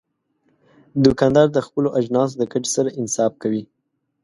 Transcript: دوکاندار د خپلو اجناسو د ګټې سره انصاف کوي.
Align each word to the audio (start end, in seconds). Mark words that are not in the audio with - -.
دوکاندار 1.05 1.47
د 1.53 1.57
خپلو 1.67 1.87
اجناسو 1.99 2.35
د 2.39 2.43
ګټې 2.53 2.69
سره 2.75 2.89
انصاف 2.99 3.31
کوي. 3.41 3.63